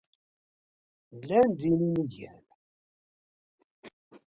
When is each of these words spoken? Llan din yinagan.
Llan 1.19 1.49
din 1.59 1.79
yinagan. 1.93 2.37